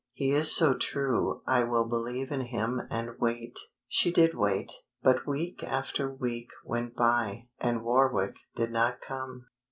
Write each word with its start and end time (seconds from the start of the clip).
He 0.13 0.31
is 0.31 0.51
so 0.55 0.73
true 0.73 1.43
I 1.45 1.63
will 1.63 1.85
believe 1.85 2.31
in 2.31 2.41
him 2.41 2.81
and 2.89 3.11
wait." 3.19 3.55
She 3.87 4.11
did 4.11 4.35
wait, 4.35 4.71
but 5.03 5.27
week 5.27 5.63
after 5.63 6.11
week 6.11 6.49
went 6.65 6.95
by 6.95 7.49
and 7.59 7.83
Warwick 7.83 8.37
did 8.55 8.71
not 8.71 8.99
come. 8.99 9.45